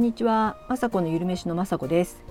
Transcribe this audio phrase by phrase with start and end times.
[0.00, 2.22] んにちは、まさこのゆるめしのまさこです。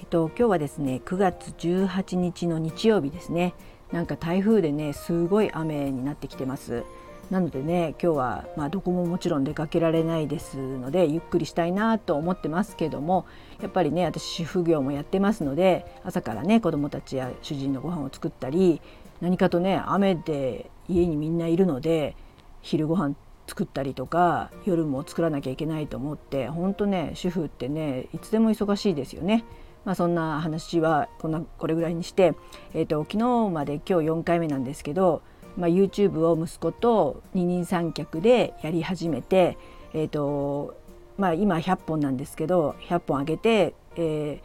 [0.00, 3.54] えっと今日はですね、9月18日の日曜日ですね。
[3.92, 6.82] なんか台風でね、すごい雨になってきてます。
[7.30, 13.24] なのでね、今日はまあどこももちろん出かけられないですので、ゆっくりしたいなと思ってますけども、
[13.60, 18.82] やっぱりね、私主婦業もやってますので、朝からね子供たちや主人のご飯を作ったり、
[19.20, 22.16] 何かとね雨で家にみんないるので、
[22.62, 23.14] 昼ご飯
[23.52, 29.44] 作ったりとか夜も作らなきゃいけないと思って本当ね主婦ってねいつでも忙しいですよね。
[29.84, 32.34] まあ、そんな話はこんなこれぐらいにして、
[32.72, 35.22] えーと、昨日まで今日4回目なんですけど、
[35.56, 39.58] まあ、YouTube を息子と二人三脚でやり始めて、
[39.92, 40.76] えーと
[41.18, 44.40] まあ、今100本なんですけど100本上げて、え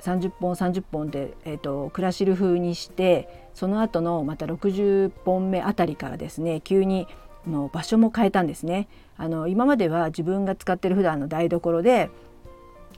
[0.00, 7.06] ー、30本30本で、えーとクラシル風にしてその後のまた60本目あたりからですね急に
[7.46, 8.88] の場所も変えたんですね。
[9.16, 12.10] あの今までは自分が使ってる普段の台所で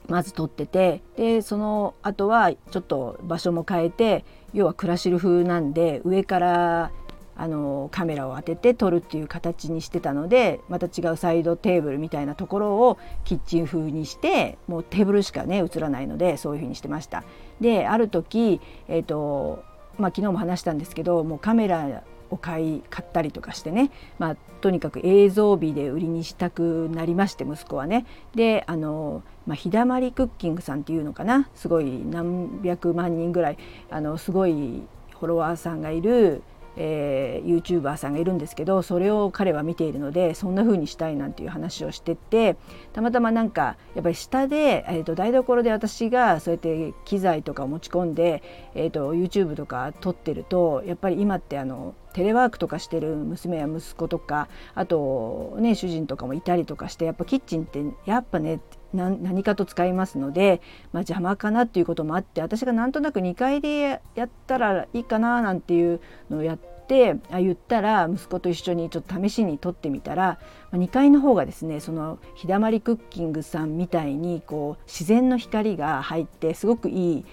[0.07, 6.91] まず撮っててでその後はちょっと場所も変えて要はクラシル風なんで上から
[7.37, 17.23] あのカメラを当てて撮るっていう形にしてたのでまた違うサイドテーブルみたいなところをキッチン風にしてもうテーブルしかね映らないのでそういう風にしてました。
[17.61, 19.63] である時、えーと
[19.97, 28.05] まあ、昨日も話したんですけどもうカメラお買い買ったりとかしてね、まあ、とにかく映像美で売りにしたくなりまして息子はね。
[28.35, 33.57] であの、まあ、日だまりクッキングさんっていうのかなすごい何百万人ぐらい
[33.89, 34.83] あのすごい
[35.19, 36.43] フォロワーさんがいる
[36.77, 42.57] えー、YouTuber さんがいるんですけどそれを彼は見ているのでそんな風にしたいなんていう話をしてて
[42.93, 48.43] たまたまなんかやっぱり下で、えーと、台所で私がそうやって機材とか持ち込んで、
[48.75, 58.59] えーと、YouTube とか撮ってるとやっぱり今ってあのテレワークとかしてる娘や息子とかあとね主人とかもいたりとかしてやっぱキッチンってやっぱね
[58.93, 70.39] 何かと使いますので、まあ、邪魔かなっていうこともあって私がなんとなく2階でやったらいいかななんていうのをやってあ言ったら息子と一緒にちょっと試しに撮ってみたら
[70.71, 77.25] 2階の方がですねその日だまりクッキングさんみたいにこう自然の光が入ってすごくいい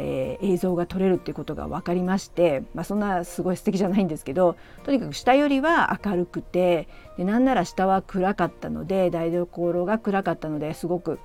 [0.00, 6.86] えー、映像が撮れるっていうことが分かりまして、まあ、そんなすごい素敵じゃないんですけどとにかく下よりは明るくて
[7.16, 11.18] でなんなら下は暗かったので台所が暗かったのですごく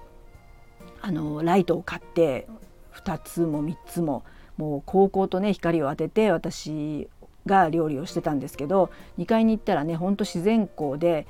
[1.02, 2.48] あのライトを買って
[2.96, 4.24] 2つも3つも
[4.58, 7.10] もう高校とね光を当てて私
[7.46, 11.28] が料理をしてたんですけど2階に行ったらねほんと自然光で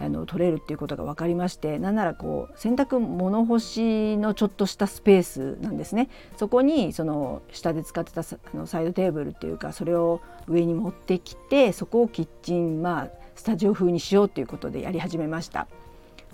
[0.00, 8.24] あの取れるっていうことが分かりましてなんならこう洗濯物干しのちょっとしたスペースなんですねそこにその下で使ってたあ
[8.54, 15.66] のサイドテーブルっていうかそれを上に持ってきてそこをキッチンまあスタジオ風にしようということでやり始めました。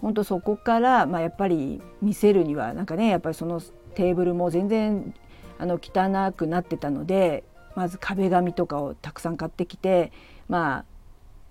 [0.01, 3.61] 本当そこから、まあ、やっぱり見せるにはなんかねやっぱりその
[3.95, 5.15] テーブルも全然
[5.59, 7.45] あの汚くなってたので
[7.77, 10.11] まず壁紙とかをたくさん買ってきて
[10.49, 10.85] ま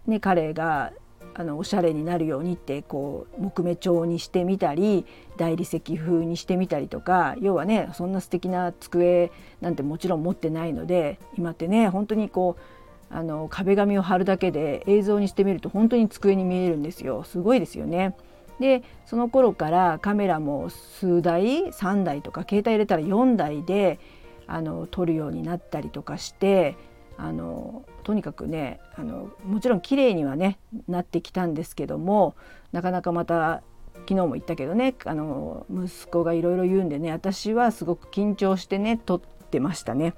[0.08, 0.92] あね彼が
[1.34, 5.06] あのおしゃれになるようにってこう木目調にしてみたり
[5.38, 9.32] 大理石風にしてみたりとか要はねそんな素敵な机
[9.62, 18.16] なんてもちろん持ってないので今ってね本当にこうあの壁紙を貼るだけで映像にしてみると本当に机に見えるんですよすごいですよね。
[18.60, 24.00] でその頃からカメラも数台3台とか携帯入れたら4台で
[24.46, 26.76] あの撮るようになったりとかして
[27.18, 30.58] あのとにかくねあのもちろん綺麗にはね
[30.88, 32.36] なってきたんですけども
[32.72, 33.62] なかなかまた
[34.08, 40.14] 昨日も言ったけどねあの息子がいろいろ言うんでね私はすごく緊張してね撮ってましたね。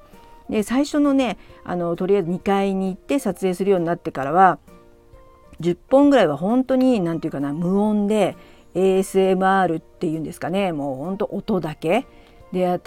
[0.49, 4.59] で最初のねあのとりあえず2階に行って撮影するようになってからは
[5.61, 8.35] 10本ぐらいは本当に何て言うかな無音で
[8.75, 12.05] ASMR っていうんですかねもうほんと音だけ
[12.51, 12.79] で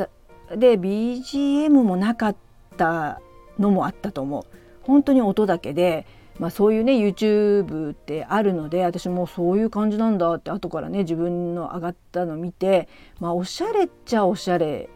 [0.55, 2.37] で BGM もなかっ
[2.77, 3.21] た
[3.59, 4.45] のもあったと思う
[4.83, 6.07] 本当に音だけで、
[6.39, 12.89] まあ、そういうね YouTube ってあるので私もそういう感じなんだって後からね自分の上がったの見て、
[13.21, 14.89] まあ、おしゃれっちゃおしゃれ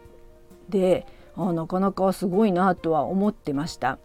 [0.69, 1.05] で
[1.35, 3.99] あなかなかすごいなとは思ってました。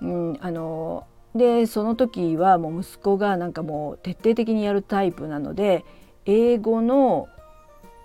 [0.00, 5.84] うん、あのでその時はもう息子がなんかもう徹底的にやるタイプなので
[6.26, 7.28] 英語の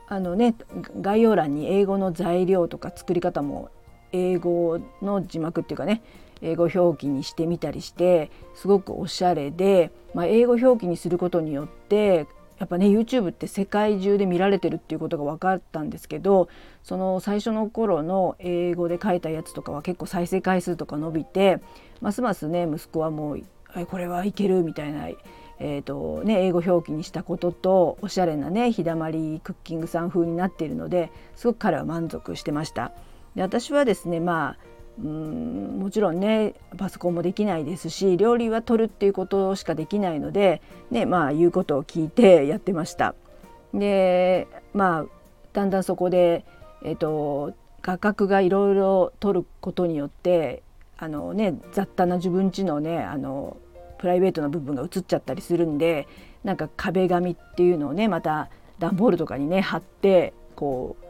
[0.07, 0.55] あのね
[1.01, 3.69] 概要欄に英語の材料とか作り方も
[4.11, 6.01] 英語の字幕っていうかね
[6.41, 12.27] 英語表記にしてみたりしてすごくおしゃれで、まあ、英語表記にすることによって
[12.59, 16.49] やっぱね YouTube って世界中で見られてるっていうことが分かったんですけど
[16.83, 21.59] その最初の頃の英語で書いたやつとかは結構再生回数とか伸びて
[22.01, 23.43] ますますね息子はもう
[23.87, 25.07] これはいけるみたいな
[25.59, 32.91] えーとね、英語表記にしたこととおしゃれなね日だまりクッキングさん風になっているのですごく彼は満足してました。
[33.37, 34.67] で私はですねまあ
[34.99, 43.13] うんもちろんねパソコンもできないですし料理は取るっていうことしかできないので、ねまあ、言うことを聞いてやってました。
[43.75, 45.05] でまあ
[45.53, 46.45] だんだんそこで、
[46.83, 47.53] えーと、
[47.83, 50.63] 画角がいろいろ取ることによって
[50.97, 53.57] あの、ね、雑多な自分ちのねあの
[53.99, 56.07] プライベートな部分が映っちゃったりするんで
[56.43, 58.49] なんか壁紙っていうのをねまた
[58.79, 61.06] 段ボールとかにね貼ってこう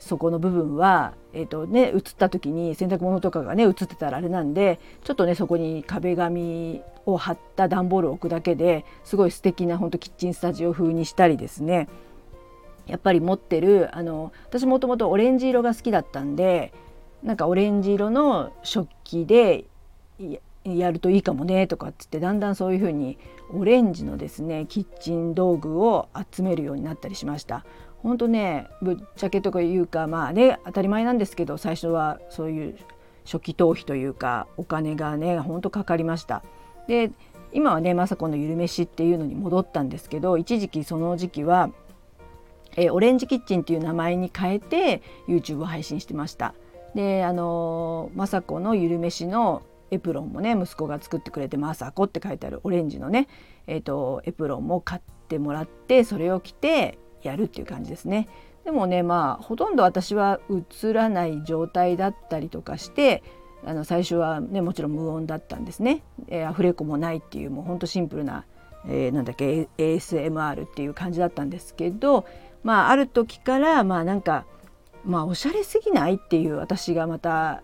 [0.00, 11.88] そこの部分は、えーとね、映った時に洗濯物とかがね映ってたらあれなんでちょっとねそこに壁紙を貼った段ボールを置くだけですごい素敵なほんとキッチンスタジオ風にしたりですね
[12.86, 16.72] やっぱり持ってるあの私もともとオレンジ色が好きだったんで
[17.22, 19.66] なんかオレンジ色の食器で
[20.64, 23.18] やるといいかもねとかっつってだんだんそういう風に
[23.52, 27.64] オレンジのですねキッチン道具を集めるようになったりしました。
[28.02, 32.76] 本当ねぶっちゃけとかいうかまあね当たり前なんですけど最初はそういう
[33.24, 36.42] 初期投資というかお金がねほんとかかりました。
[36.88, 37.10] で
[37.52, 41.70] 今はね雅子のゆるめしっていうのに戻ったんですけど一時期その時期は、
[42.76, 46.54] え、オレンジキッチンっていう名前に変えて YouTube を配信してました。
[46.94, 53.28] であのー、子のゆるめしのエプロンもね息子が作ってくれて「雅子」って書いてあるオレンジのね、
[53.66, 58.28] えーとエプロンも買ってもらってそれを着てやるっていう感じですね。
[58.64, 63.22] でもねまあほとんど私は映らない状態だったりとかして
[63.64, 68.44] あの最初はねもちろん無音だったんですね、えー、アフレコもないっていうもうほんとシンプルな、
[68.86, 72.26] えー、なんだっけ ASMR っていう感じだったんですけど
[72.62, 74.46] まあある時からまあなんか
[75.04, 77.62] まあおしゃれすぎないっていう私がまた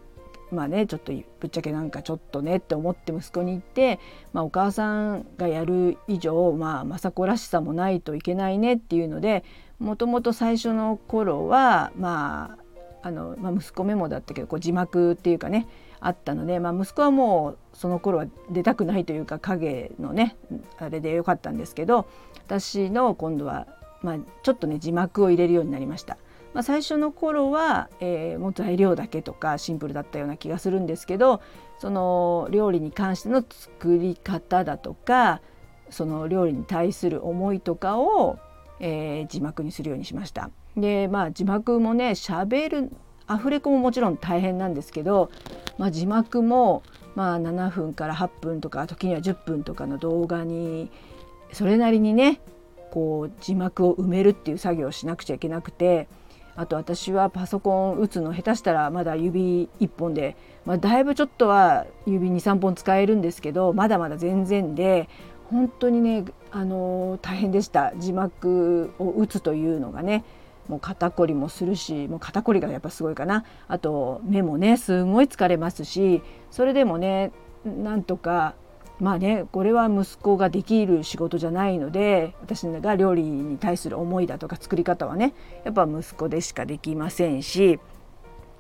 [0.51, 3.99] まあねちょっとぶっちゃけなんかちょっとねって思って息子に言って、
[4.33, 9.45] まあ、お母さんがやる以上まあ雅子らしさもないといけないねっていうので
[9.79, 12.57] もともと最初の頃はま
[13.03, 15.69] ああの、まあ、息子メモだったけどこう字幕っていうかね
[16.01, 20.37] あったので、まあ、息子はもうその頃は出たくないというか影のね
[20.79, 22.09] あれでよかったんですけど
[22.47, 23.67] 私の今度は、
[24.03, 26.19] まあ、ちょっとね字幕を入れるようになりました。
[26.57, 31.43] まあ、最初の頃は、えー、もう材料だけとかシンプルだったような気がするんですけど
[31.79, 35.43] その料理に関しての作り方だとか
[35.91, 38.39] その料理に対する思いとかを、
[38.81, 40.49] えー、字幕にするようにしました。
[40.79, 42.93] でまあ字幕もね喋る
[43.27, 45.31] アフレコももちろん大変なんですけど、
[45.77, 46.83] まあ、字幕も
[47.15, 50.91] まあ7分から8分とか時には10分とかの動画に
[51.53, 52.41] それなりにね
[52.93, 56.09] こう字幕を埋めるっていう作業をしなくちゃいけなくて
[56.57, 65.09] あと私はパソコン打つの下手したらまだ指1本で、まあ、だいぶちょっとは指23本使えるんですけどまだまだ全然で
[65.51, 67.93] 本当にねあの大変でした。
[67.97, 70.25] 字幕を打つというのがね
[70.69, 73.45] もう肩こりもするしもう肩こりがやっぱすごいかな。
[73.69, 77.31] あと目もねすごい疲れますしそれでもね
[77.65, 78.55] なんとか
[78.99, 85.35] まあねこれは息子ができる仕事じゃないので私が料理に対する思いだとか作り方はね
[85.65, 87.79] やっぱ息子でしかできませんし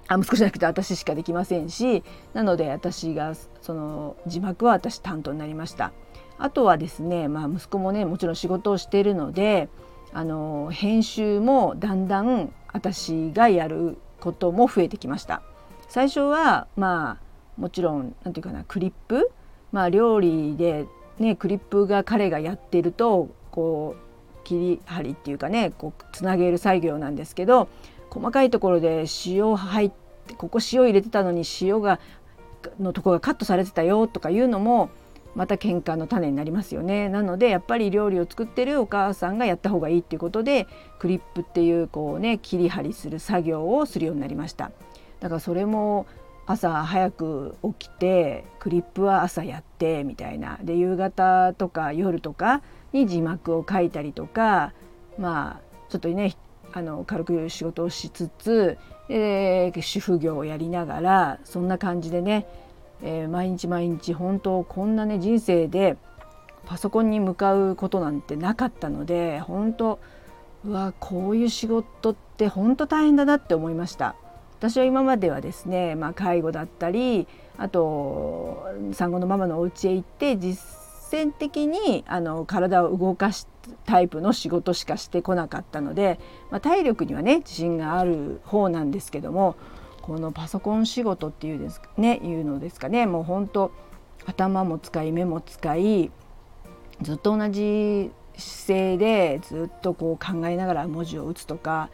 [0.08, 2.04] あ息子じゃなくて私しかできませんし
[2.34, 5.92] なので私がその字幕は私担当になりました。
[6.38, 9.70] あとはですね、まあ、息子もねもちろん仕事をしているので
[10.12, 15.42] あの編集もだんだん私がやることも増えてきました。
[15.88, 19.30] 最初はまあもちろん何て言うかなクリップ
[19.72, 20.86] まあ、料理で、
[21.18, 27.68] ね、クリップが彼がやってるとこう切り張りっていうかねこうつなげる作業なんですけど
[28.10, 32.00] 細かいところで塩入ってここ塩入れてたのに塩が
[32.80, 34.90] のとこがカットされてたよとかいうのも
[35.34, 37.10] また喧嘩の種になりますよね。
[37.10, 40.66] なのでやっぱり料理を作ってるお母さんがやった方がいいっていうことで
[40.98, 44.70] クリップっていうこうね切り張りする作業をするようになりました。
[45.20, 46.06] だからそれも
[46.46, 52.62] 朝早く起きてクリップは朝やってみたいなで夕方とか夜とか
[52.92, 54.72] に字幕を書いたりとか
[55.18, 56.36] まあちょっとね
[56.72, 62.46] あの軽く仕事をしつつ、えー、主婦業をやりながらそんな感じでね、
[63.02, 65.96] えー、毎日毎日本当こんなね人生で
[66.64, 69.98] パソコンに向かうことなんてなかったので本当
[70.64, 74.16] うわこういう仕事って本当大変だなって思いました。
[74.58, 80.58] 私は今まではですね、まあ、介護だったりあと産後のママのお家へ行って実
[81.12, 83.48] 践的にあの体を動かす
[83.84, 86.18] タイプの仕事しかしてこなかったので、
[86.50, 89.56] まあ、体力にはね自信がある方なんですけども
[90.02, 93.72] このパソコン仕事っていうです、ね、いうのですかねもう本当
[94.24, 96.10] 頭も使い目も使い
[97.02, 101.90] ずっと同じ姿勢でずっとこう考えながら文字を打つとか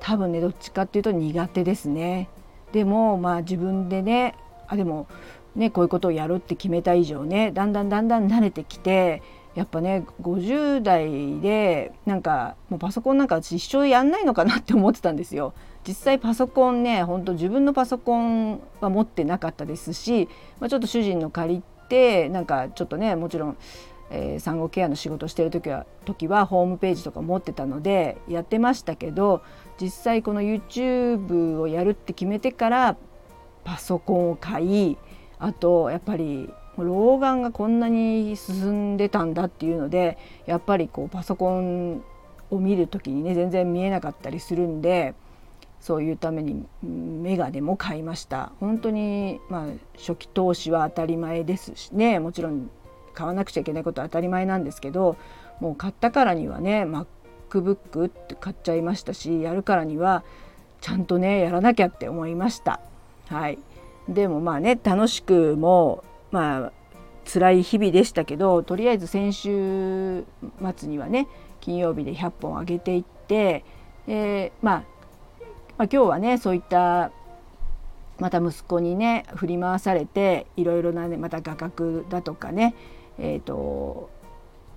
[0.00, 2.28] 多分ねどっちかっていうと苦手ですね。
[2.72, 4.34] でもまあ自分でね
[4.66, 5.06] あでも
[5.54, 9.22] ねこういうことをやるって決めた以上ねだんだんだんだん慣れてきて
[9.54, 15.54] やっぱね50代でなんかもうパソコンなんか私一生やんないのかなって思ってたんですよ。
[15.86, 20.28] 実際パソコンね本当自分のパソコンは持ってなかったですし、
[20.60, 23.56] まあ、ちょっと主人の借りてなんかちょっとねもちろん、
[24.10, 29.42] えー、産後ケアの仕事してる時は時はホームページとか持ってたのでやってましたけど
[29.80, 32.96] 実際この YouTube をやるって決めてから
[33.64, 34.98] パソコンを買い
[35.38, 42.02] あとやっぱり老眼がこんなに進んでたんだっていうのでやっぱりこうパソコン
[42.50, 45.14] を見る時にね全然見えなかったりするんで
[45.80, 48.52] そういうためにメガネも買いました。
[48.60, 52.70] 本当にまあ初期投資は当たり前ですしねもちろん
[53.14, 55.16] 買わなくちゃいけないことは当たり前なんですけど
[55.60, 60.24] もう買ったからにはね MacBook って買っちゃいましたしやるからには
[60.80, 62.80] ちゃんとねやらなきゃって思いました。
[63.28, 63.58] はい。
[64.08, 66.72] でもまあね楽しくもまあ
[67.30, 70.24] 辛い日々でしたけどとりあえず先週
[70.76, 71.28] 末にはね
[71.60, 73.64] 金曜日で100本上げていって、
[74.08, 77.12] えー、まあ、まあ、今日はねそういった
[78.18, 82.74] また息子にね振り回されていろいろなねまた画角だとかね
[83.20, 84.10] えーと、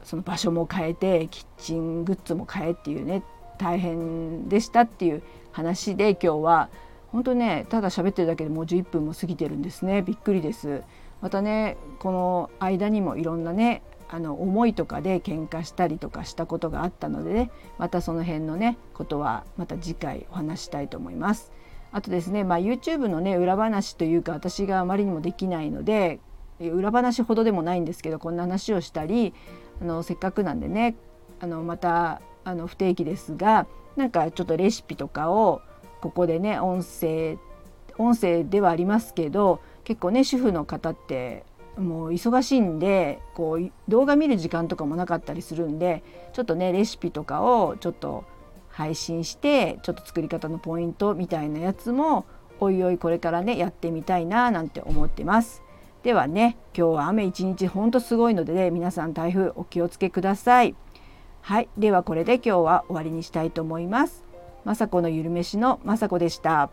[0.04, 3.24] その場所も変えてキッチングッズも変えっていうね
[3.58, 6.70] 大変でしたっていう話で今日は
[7.12, 10.84] 本当ねただ喋ってるだけでもう11分も過ぎてるんですねびっくりです。
[11.22, 21.52] またねこの間にもいろんなねあの思いとかで喧嘩したりとかしたことがあったのでねまたその辺のねことはまた次回お話したいと思います。
[21.94, 26.20] あとですね、まあ、YouTube のね裏話というか私があまりにもできないので
[26.70, 29.34] 裏話ほどでもないんですけどこんな話をしたり
[29.82, 30.96] あのせっかくなんでね
[31.40, 35.62] あのまたあの不定期ですがなんかちょっとレシピとかを
[36.02, 37.38] ここでね音声
[37.98, 41.46] 音声ではありますけど結構ね主婦の方って
[41.78, 46.04] もう忙しいんでこう動画見る時間とかもなかったりするんで
[46.34, 48.26] ちょっとねレシピとかをちょっと
[48.70, 52.26] 配信してちょっと作り方のポイントみたいなやつも
[52.60, 55.63] おいおいこれからねやってみたいななんて思ってます。
[56.04, 60.76] ではね今日は雨一日ほんとすごいので、ね、皆さん台風お気をつけください。
[61.42, 64.26] はいではこれで今日は終わりにしたいと思います。
[64.66, 66.70] 雅子のゆるめしの雅子でした。